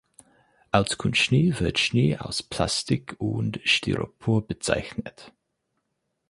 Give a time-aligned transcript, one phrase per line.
[0.71, 5.31] Als Kunstschnee wird Schnee aus Plastik und Styropor bezeichnet.